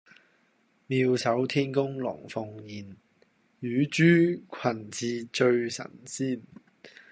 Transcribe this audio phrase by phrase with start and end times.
[0.87, 2.97] 妙手天工龍鳳宴，
[3.59, 6.41] 乳豬裙翅醉神仙